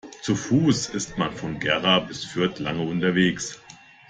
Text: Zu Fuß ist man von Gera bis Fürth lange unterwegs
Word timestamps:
Zu 0.23 0.33
Fuß 0.35 0.89
ist 0.95 1.19
man 1.19 1.31
von 1.35 1.59
Gera 1.59 1.99
bis 1.99 2.25
Fürth 2.25 2.57
lange 2.57 2.81
unterwegs 2.81 3.61